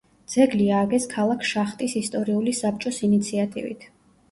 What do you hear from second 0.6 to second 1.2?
ააგეს